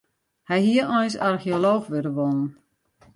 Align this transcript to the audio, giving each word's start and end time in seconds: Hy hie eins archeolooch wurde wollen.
Hy 0.49 0.59
hie 0.65 0.83
eins 0.95 1.15
archeolooch 1.27 1.87
wurde 1.91 2.11
wollen. 2.17 2.47